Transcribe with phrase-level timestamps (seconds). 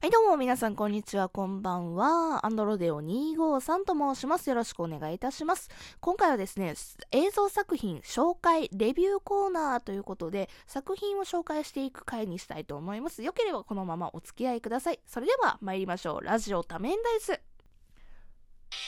[0.00, 2.46] はいどうも皆さんこんにちはこんばんは。
[2.46, 4.48] アンドロデオ253と申します。
[4.48, 5.70] よろしくお願いいたします。
[5.98, 6.74] 今回はですね
[7.10, 13.24] 映像作品紹介レビューコーナーということで作品を紹介していく回にしたいと思います。
[13.24, 15.00] よければこのままお付き合いください。
[15.04, 16.24] それでは参りましょう。
[16.24, 17.40] ラジオ多面ダイス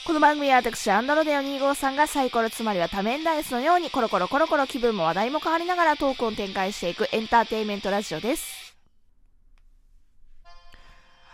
[0.06, 8.59] この番組は私、アンドロデオ253がサイコロつまりは多面ダイスのようにコロコロコロコロ気分も話題も変わりながらトークを展開していくエンターテインメントラジオです。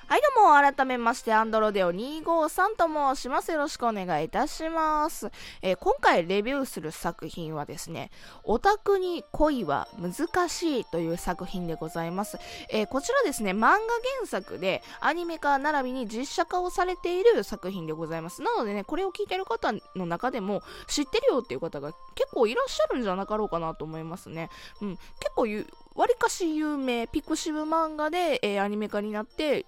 [0.09, 3.51] はい、どうも、改めまして、アンドロデオ253と申します。
[3.51, 5.33] よろしくお願いいたします。
[5.63, 8.13] えー、今回レビューする作品はですね、
[8.45, 12.39] オタクに恋は難しいという作品でございます。
[12.71, 13.81] えー、こちらですね、漫画原
[14.27, 18.43] 作でアニメ化並びに実写化をされている作品でございます。
[18.43, 24.51] なのでね、これを聞いてる方の中でも知ってるよっていう方が結構いらっしゃるんじゃなかろうかなと思いますね。
[24.81, 25.49] うん、結構
[25.97, 29.67] わりかし有名、ピクシブ漫画で、えー、アニメ化になって、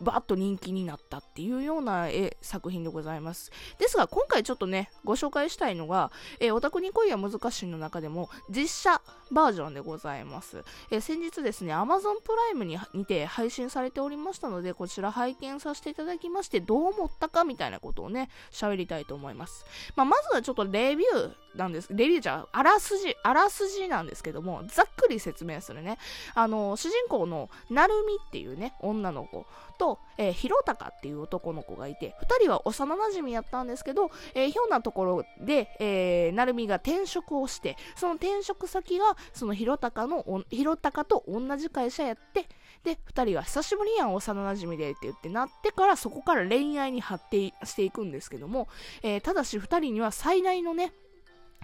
[0.00, 3.50] バッと人気になったっていうような絵作品でございます。
[3.78, 10.64] ですが今回ちょっとね、ご紹介したいのが、えー、オタクに恋は難しいの中でも実写バージョンでございます。
[10.90, 19.64] え、先日ですね、Amazon プライムににて配信されておりましたので、こちら拝見させていただきまして、どう思ったかみたいなことをね、喋りたいと思います。
[19.96, 21.88] まあ、まずはちょっとレビューなんです。
[21.90, 25.98] レビューじゃあらすじ、あらすじなんですけども、ざっくり説明するね。
[26.34, 29.46] あの、主人公のなるみっていうね、女の子
[29.78, 42.46] と、えー、ひろたかっていう男の子がいて、2人は幼馴染やったんですけど、えー、ひょんなところで、えー、なるみが転職をして、その転職先が、そのひろたかの、ひろたかと同じ会社やって、
[42.84, 48.68] で、2人は久しぶりやん、幼馴染でって言ってなってから、そこから恋愛に発展していくんですけども、
[49.02, 50.92] えー、ただし2人には最大のね、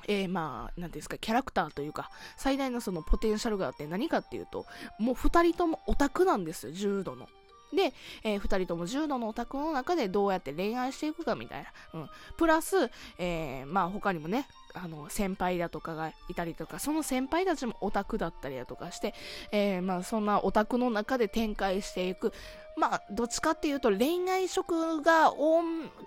[0.06, 4.66] えー、まあ、なんですか、キャラクターというか、最大のそのポテンシャルがあって何かっていうと、
[4.98, 7.28] もう2人ともオタクなんですよ、重度の。
[7.74, 12.00] で、えー、2人とも重度のオタクの中でどうやって恋愛していくかみたいな。
[12.00, 12.10] うん。
[12.36, 19.14] プラス、えー、まあ他にもね、あの、先輩だとかがいたりとか、その先輩たちもオタクだったりだとかして、
[19.52, 22.32] えー、まあそんなオタクの中で展開していく、
[22.76, 25.32] まあ、どっちかっていうと恋愛色が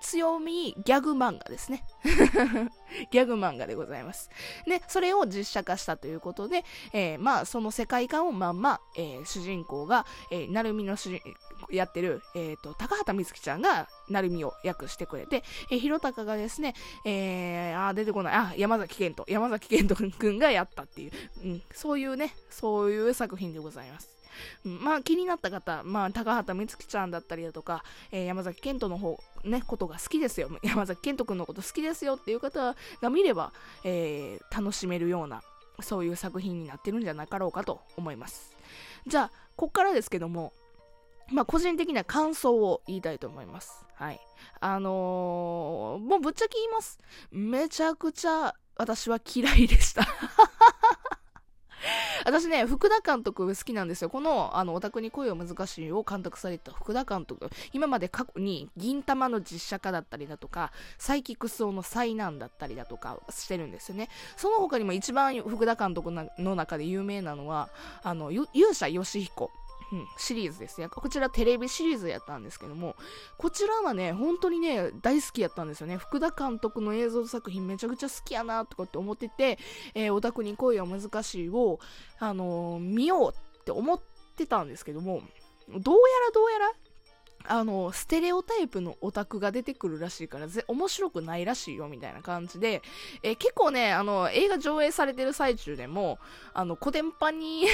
[0.02, 1.86] 強みギャグ漫画ですね。
[3.12, 4.30] ギャグ漫画でございます。
[4.66, 11.22] で、それを実写化したということで、えー、まあ、その世界観をまんま、えー、主人公が、えー、なるみの主人
[11.70, 16.74] やってる、えっ、と、高畑充希ちゃんが、なるみを訳してくれて、えー、ひろたかがですね、
[17.06, 21.12] えー、あ、出てこない、あ、山崎賢人、山崎賢人くんがやったっていう、
[21.44, 24.17] うん、そういうね、そういう作品でございます。
[24.66, 30.50] うん、まあ気になった方、まあ高畑充希ちゃんだったりだとか、えー、山崎賢人の方、ね、ことが好きですよ。
[30.64, 33.52] 山崎賢人くんのこと好きですよっていう方が見れば、
[33.84, 35.42] えー、楽しめるような、
[35.82, 38.56] そういう作品になってるんじゃなかろうかと思います。
[39.06, 40.54] じゃあ、こっからですけども、
[41.30, 43.86] まあ、個人的な感想を言いたいと思います。
[43.96, 44.20] はい。
[44.60, 47.00] あのー、もうぶっちゃけ言います。
[47.32, 50.08] めちゃくちゃ私は嫌いでした
[52.28, 54.10] 私ね、福田監督好きなんですよ。
[54.10, 57.50] この、あの、オタクに恋を難しいを監督された福田監督。
[57.72, 64.10] 今まで過去に、銀玉の実写化だったりだとか、サイキクスオの災難だったりだとかしてるんですよね。
[64.36, 67.70] その他にも一番福田監督の中で有名なのは、
[68.04, 69.50] あの、勇者ヨシヒコ。
[69.92, 70.90] うん、シリーズですね。
[70.90, 72.96] こちらテレビシリーズやったんですけども、
[73.38, 75.98] こちらはね、本当にね、大好きやったんですよね。
[75.98, 79.58] 福田監督の映像作品めちゃくちゃ好きやなとかって思ってて、
[79.94, 81.80] えー、オタクに恋は難しいを、
[82.20, 84.02] あのー、見ようって思っ
[84.36, 85.22] てたんですけども、
[85.70, 86.74] どうやらどうやら、
[87.48, 92.82] あの、ステレオタイプのオタクが出てくるらしいから、ぜ、面白くないらしいよ、みたいな感じで、
[93.24, 96.20] えー、結構ね、あの、映画上映されてる最中でも、
[96.54, 97.66] あの、コテンパンに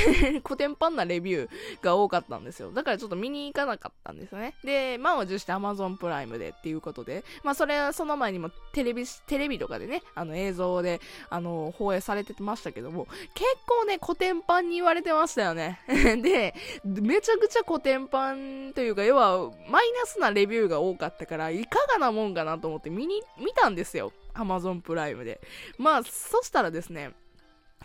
[0.43, 2.71] コテンパンなレビューが多かったんですよ。
[2.71, 4.55] だからちょっと見に行かなかったんですよね。
[4.63, 15.79] で、満を持して Amazon プライムでっていうことで、まあ、それはその前にもテレビ、テレビとかでね、あの、映像で、あの、放映されてましたけども、結構ね、コテンパンに言われてましたよね。
[15.87, 24.11] で、めちゃくちゃコテンパンというか、要は、マイナスなレビューが多かったから、いかがなもんかなと思って見に、見たんですよ。
[24.33, 25.41] アマゾンプライムで。
[25.77, 27.11] まあ、そしたらですね、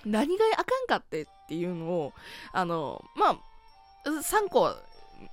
[0.05, 2.13] 何があかんかってっていうのを、
[2.53, 3.39] あの、まあ、
[4.09, 4.75] 3個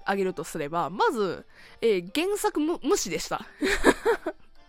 [0.03, 1.45] あげるとすれば、まず、
[1.81, 3.45] えー、原作無視でした。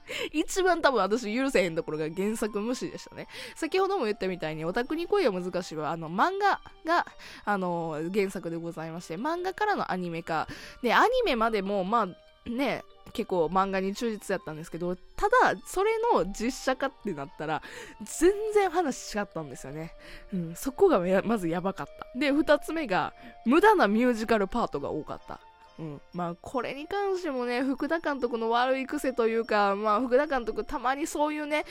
[0.32, 3.28] 一番多分私許せへんところが原作無視でしたね。
[3.54, 7.06] 先ほども言ったみたいに、オタクに恋は難しいは、あの、漫画が、
[7.44, 10.48] あの、原作でございまして、漫画からのアニメ化。
[10.82, 17.62] で、アニメまでも、まあ、ね、結構漫画に忠実やったんですけど、ただ、それの実写化ってなったら、
[18.04, 19.92] 全然話違ったんですよね。
[20.32, 22.18] うん、そこがまずやばかった。
[22.18, 23.14] で、二つ目が、
[23.44, 25.40] 無駄なミュージカルパートが多かった。
[25.78, 31.64] うん、まあこれに関してもね福田監督の悪い癖というか、まあ、福田監督たまにそういうね、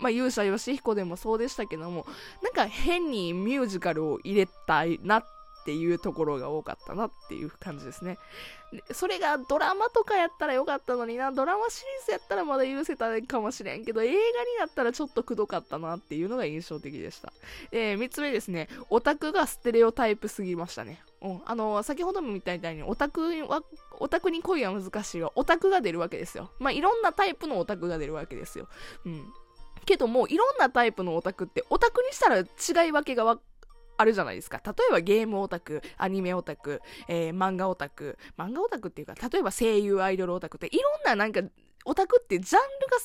[0.00, 2.06] まあ、勇者ヨシヒコでもそうでしたけども
[2.42, 5.24] なんか変にミュージカルを入れたいなっ
[5.64, 8.18] ていうところが多かったなっていう感じですね。
[8.92, 14.18] それがドラマとかやったらよかったのになドラマシリーズやったらまだ許せたかもしれんけど映画に
[14.58, 17.32] なったらちょっとくどかったなっていうのが印象的でした。
[17.70, 18.68] で3つ目ですね。
[18.88, 21.02] オタクがステレオタイプすぎましたね。
[21.22, 23.62] うん、あの先ほども見たみたいにオタクは
[23.98, 25.32] オタクに恋は難しいわ。
[25.34, 26.50] オタクが出るわけですよ。
[26.58, 28.68] まあいろんなタイプのオタクが出るわけですよ。
[29.04, 29.32] うん。
[29.84, 33.38] けどもいろんなタイプのオタクってオタクにしたら違い分けが
[33.96, 34.62] あるじゃないですか。
[34.64, 41.42] 例えばゲームオタク、アニメオタク、えー、漫画オタク、漫画オタクっていうか、例えば声優アイドルオタクっていろんななんか
[41.84, 42.98] オタクってジャンルが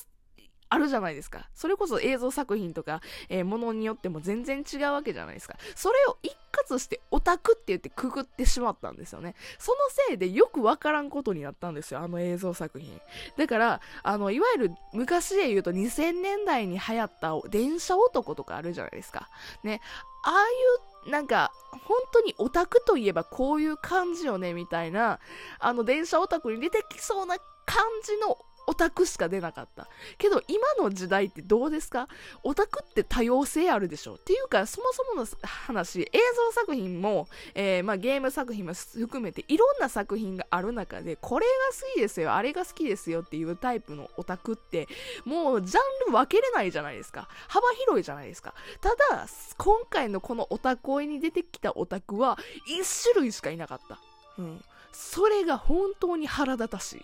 [0.68, 1.48] あるじゃないですか。
[1.54, 5.56] それこそ映像作品とか、えー、ものによっても全然違うわけじゃないですか。
[5.74, 6.36] それを一
[6.68, 9.34] 括してオタクって言ってくぐってしまったんですよね。
[9.58, 9.78] その
[10.08, 13.00] せいでよくわからんことになったんですよ、あの映像作品。
[13.36, 19.28] だから、あの、いわゆる昔で言うと2000年代に流行った電車男とかあるじゃないですか。
[19.62, 19.80] ね。
[20.24, 25.20] ああいうなんか、本当にオタクといえばこういう感じよね、みたいな、
[25.60, 29.88] あの、電車オタクに出てきそうな感じのオタクしか出なかった。
[30.18, 32.08] けど今の時代ってどうですか？
[32.42, 44.88] オタクって多様性あるでしょっていうか、そもそもの話、映像作品も、えー、まあ、ゲーム作品も含めていろんな作品がある中で、これが好きですよ、あれが好きですよっていうタイプのオタクって、
[45.24, 47.28] もうジャンル分けれないじゃないですか。
[47.48, 48.54] 幅広いじゃないですか。
[48.80, 49.26] ただ、
[49.58, 53.98] 今回のこのオタクに出てきたオタクは、一種類しかいなかった。
[54.38, 54.64] うん。
[54.92, 57.00] それが本当に腹立たしい。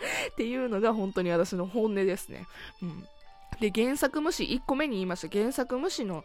[0.30, 2.46] っていうのが本当に私の本音ですね。
[2.82, 3.08] うん。
[3.60, 6.24] で、原作無視、1個目に言いました原作無視の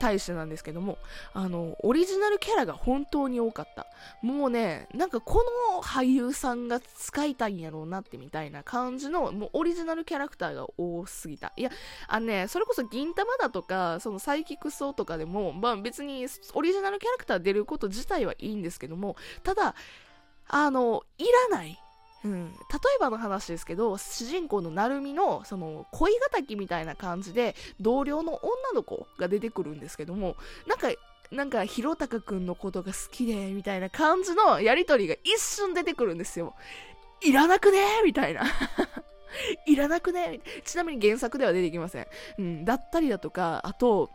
[0.00, 0.98] 対してなんですけども、
[1.32, 3.86] あの、オリジナルキャラが本当に多かった。
[4.22, 5.44] もうね、なんかこ
[5.74, 11.52] の俳優さんが使いたいんやろうなってみたいな感じの、もうオリジナルキャラクターが多すぎた。
[11.56, 11.70] いや、
[12.06, 19.74] あのね、それこそ銀玉だとか、そのサイキクソとかでも、まあ別にオリジナルキャラクター出ること自体はいいんですけども、ただ、
[20.48, 21.80] あの、いらない。
[22.24, 22.54] うん、例
[22.96, 30.36] えばの話ですけど主人公の成海のその恋敵みたいな感じで同僚の女の子が出てくるんですけども
[30.66, 30.88] なんか
[31.30, 36.54] なんか、ひろたかくんのことが好きで、みたいな感じのやりとりが一瞬出てくるんですよ。
[37.22, 38.02] いらなくね？
[38.04, 38.44] みたいな。
[39.66, 40.40] いらなくね？
[40.64, 42.06] ちなみに原作では出てきません。
[42.38, 44.10] うん、だったりだとか、あと、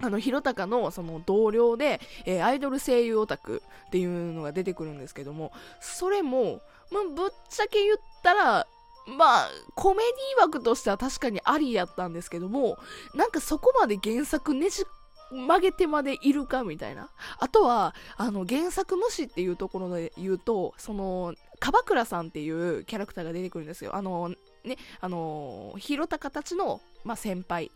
[0.00, 6.60] あの、ひろたかのその同僚で、えー、アイドル声優オタクっていうのが出てくるんですけども、それも、
[6.92, 8.66] まあ、ぶっちゃけ言ったら、
[9.06, 12.78] まあ、コメディ枠としては確かにありやったんですけども、
[13.14, 14.84] なんかそこまで原作ねじ
[15.32, 17.10] 曲げてまでいるかみたいな。
[17.38, 23.96] あとは、あの、原作無視っていうところで言うと、その、樺倉さんっていうキャラクターが出てくるんですよ。
[23.96, 24.28] あの、
[24.64, 27.72] ね、あの、ひろたかたちの、まあ、先輩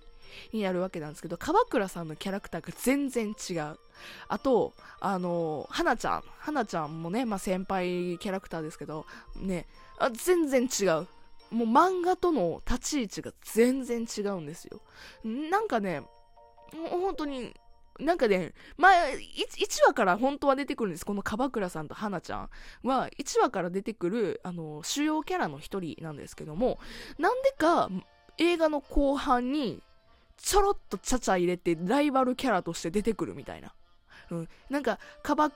[0.53, 3.79] になるわけなんですけど、樺倉さんのキャラクターが全然違う。
[4.29, 6.25] あと、あの、花ちゃん。
[6.39, 9.07] 花ちゃんもね、まあ、先輩キャラクターですけど、
[9.37, 9.67] ね、
[9.99, 11.07] あ全然違う。
[11.51, 14.81] もう漫画との立ち位置が全然違うんですよ。
[15.25, 16.09] なんかね、も
[16.97, 17.55] う本当に、
[17.99, 21.07] なんかね、まあ、1, 話から本当は出てくるんです。
[21.07, 22.51] この樺倉さんと花ちゃん
[22.83, 26.79] は、1話から出てくる、あの、主要キャラの一人なんですけども、
[27.19, 27.91] なんでか、
[28.39, 29.83] 映画の後半に、
[30.37, 33.73] ちょろっとちゃちゃ入れて、ライバルキャラとして出てくるみたいな。
[34.31, 34.49] うん。
[34.71, 35.51] なんか、かば、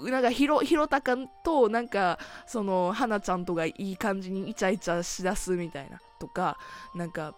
[0.00, 6.00] なんかひろ、ひろたかと、なんか、その、花ちゃんとがいい感じにイチャイチャしだすみたいな。
[6.18, 6.58] とか、
[6.94, 7.34] なんか、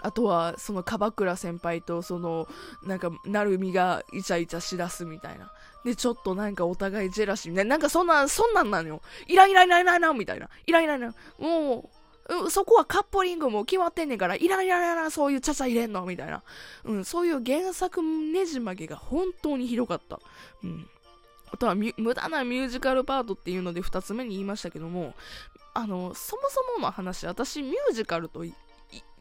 [0.00, 2.46] あとは、その、樺倉先輩と、その、
[2.84, 5.52] なんか、なるみがイチャイチャしだすみたいな。
[5.84, 7.70] で、ちょっとなんかお互いジェラシーみたいな。
[7.70, 9.02] なんかそんな、そんなんなのよ。
[9.26, 10.48] イライライライライラみたいな。
[10.66, 11.97] イライライラもう、
[12.28, 16.42] う、そこはカップリングも決まってんねんから、いらんいらいらそういうちゃちゃ入れんのみたいな。
[16.84, 20.20] うん、そういう原作ねじ曲げが本当にひどかった。
[20.62, 20.88] うん。
[21.50, 25.14] あとは無駄なミュージカルパートっていうので2つ目に言いましたけども、
[25.74, 28.44] あの、そもそもの話、私ミュージカルと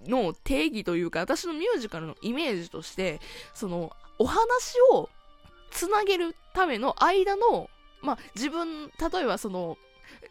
[0.06, 3.20] の定義というか、私のミュージカルのイメージとして、
[3.54, 5.10] その、お話を
[5.72, 7.70] つなげるための間の、
[8.02, 9.78] まあ、自分、例えばその、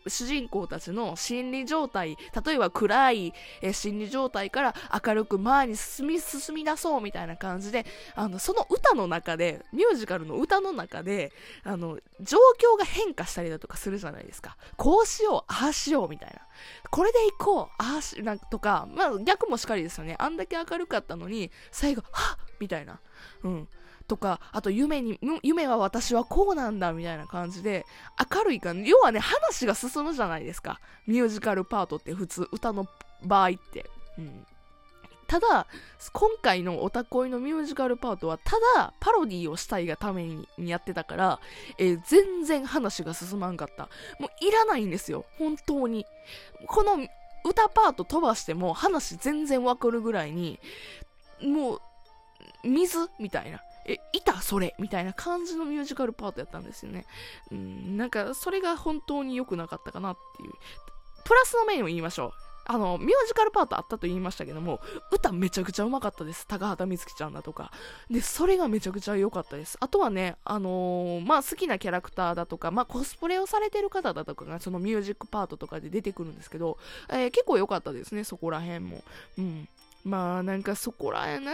[0.08, 11.32] 主人公たちの心理状態、例えば暗い、え心理状態から明るく前に進み、進み出そうみたいな感じで、あの、その歌の中で、ミュージカルの歌の中で、
[11.64, 14.56] あの、状況が変化したりだとかするじゃないですか。
[14.76, 16.40] こうしよう、ああしようみたいな。
[16.90, 20.16] これでいこう、ああし、なんとか、まあ逆もしかりですよね。
[20.18, 23.00] あんだけ明るかったのに、最後、はっみたいな。
[23.42, 23.68] うん。
[24.06, 27.84] とか、あと夢に、夢は私はこうなんだみたいな感じで、
[28.32, 28.90] 明るい感じ。
[28.90, 30.80] 要はね、話が進むじゃないですか。
[31.06, 32.86] ミュージカルパートって普通、歌の
[33.24, 33.86] 場合って。
[34.18, 34.46] うん。
[35.26, 35.66] ただ、
[36.12, 41.40] 今回のオタ恋のミュージカルパートは、ただ、パロディをしたいがためにやってたから、
[41.78, 43.88] えー、全然話が進まんかった。
[44.20, 45.24] もういらないんですよ。
[45.38, 46.06] 本当に。
[46.66, 47.06] この
[47.44, 50.60] 歌パート飛ばしても話全然わかるぐらいに、
[51.42, 51.80] もう、
[52.64, 53.60] 水みたいな。
[53.86, 54.40] え、いた？
[54.42, 54.74] それ？
[54.78, 57.06] みたいな感じのミュージカルパートやったんですよね。
[57.52, 60.50] うん、なんか、それが本当に良くなかったかなっていう。
[61.24, 62.32] プラスの面を言いましょう。
[62.68, 64.80] あの、ミュージカルパートあったと言いましたけども、
[65.12, 66.48] 歌めちゃくちゃうまかったです。
[66.48, 67.70] 高畑充希ちゃんだとか。
[68.10, 69.76] で、それがめちゃくちゃ良かったです。
[69.78, 76.76] あとはね、あのー、まあ、好きなキャラクターだとか、まあ、コスプレをされてる方だとかが、そのミュージックパートとかで出てくるんですけど、
[77.08, 79.04] えー、結構良かったですね、そこら辺も。
[79.38, 79.68] うん。
[80.06, 81.44] まあなんかそこらへん、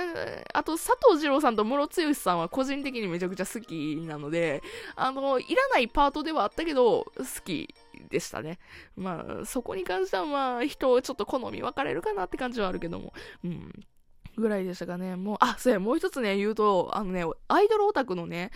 [0.53, 4.63] あと佐藤二郎さんと室剛さんは個人的にめちゃくちゃ好きなので、
[4.95, 7.75] あの、いらないパートではあったけど、好き
[8.11, 8.59] でしたね。
[8.95, 13.73] まあそこに関してはまあ人ちょっと好み分かれるかなって感じはあるけども、うん。
[14.37, 15.17] ぐらいでしたかね。
[15.17, 18.51] もう、あ、そうや、もう一つね、言うと、あのね、アイドルオタクのね、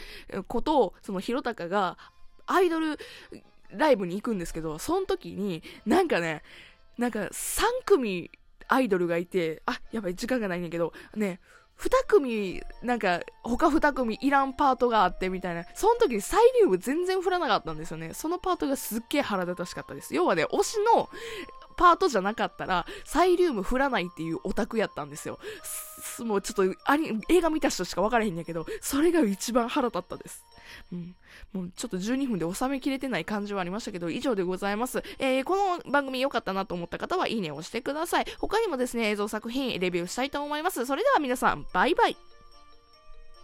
[0.49, 1.99] ことを、その、ひろたかが、
[2.47, 2.99] アイドル
[3.71, 6.43] ライブに行くんですけど、その時に、なんかね、
[6.97, 8.31] なんか3組
[8.69, 11.41] アイドルがいて、あ、やばい、時間がないんだけど、ね、
[11.77, 15.65] 二組、なんか、他二組いらんパートがあってみたいな。
[15.75, 18.15] その時にサイリウム全然振らなかったんですよね。
[18.15, 20.15] そのパートがすっげえ腹立たしかったです。
[20.15, 21.11] 要はね、推しの
[21.77, 25.39] パートじゃなかったら、サイリウム振らないっていうオタクやったんですよ。
[26.21, 26.65] もうちょっと、
[27.29, 30.45] 映画見た人しか分からへんやけど、それが一番腹立ったです。
[30.93, 31.15] うん。
[31.53, 35.03] もうちょっと12分で収めきれてない感じはありましたけど、以上でございます。
[35.19, 38.27] えー、この番組良かったなと思った方は、いいねを押してください。
[38.39, 40.87] 他にもですね、映像作品、レビューしたいと思います。
[40.87, 42.17] それでは皆さん、バイバイ。